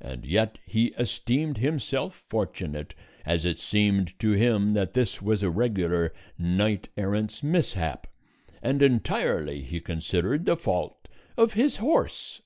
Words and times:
And 0.00 0.24
yet 0.24 0.56
he 0.64 0.94
esteemed 0.98 1.58
himself 1.58 2.24
fortunate, 2.30 2.94
as 3.26 3.44
it 3.44 3.58
seemed 3.58 4.18
to 4.18 4.30
him 4.30 4.72
that 4.72 4.94
this 4.94 5.20
was 5.20 5.42
a 5.42 5.50
regular 5.50 6.14
knight 6.38 6.88
errant's 6.96 7.42
mishap, 7.42 8.06
and 8.62 8.80
entirely, 8.80 9.60
he 9.60 9.78
considered, 9.78 10.46
the 10.46 10.56
fault 10.56 11.08
of 11.36 11.52
his 11.52 11.76
horse. 11.76 12.40